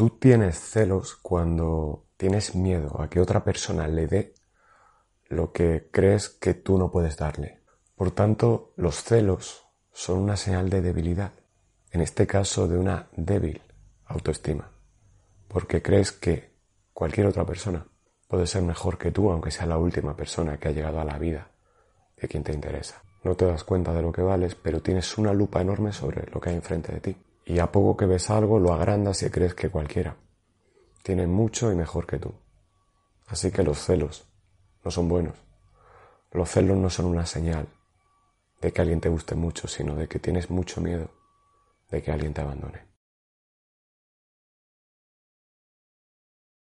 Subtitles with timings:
[0.00, 4.34] Tú tienes celos cuando tienes miedo a que otra persona le dé
[5.28, 7.60] lo que crees que tú no puedes darle.
[7.96, 11.32] Por tanto, los celos son una señal de debilidad,
[11.90, 13.60] en este caso de una débil
[14.06, 14.70] autoestima,
[15.48, 16.54] porque crees que
[16.94, 17.86] cualquier otra persona
[18.26, 21.18] puede ser mejor que tú, aunque sea la última persona que ha llegado a la
[21.18, 21.50] vida
[22.16, 23.02] de quien te interesa.
[23.22, 26.40] No te das cuenta de lo que vales, pero tienes una lupa enorme sobre lo
[26.40, 27.16] que hay enfrente de ti.
[27.50, 30.16] Y a poco que ves algo, lo agrandas y crees que cualquiera
[31.02, 32.32] tiene mucho y mejor que tú.
[33.26, 34.24] Así que los celos
[34.84, 35.34] no son buenos.
[36.30, 37.66] Los celos no son una señal
[38.60, 41.10] de que alguien te guste mucho, sino de que tienes mucho miedo
[41.90, 42.89] de que alguien te abandone.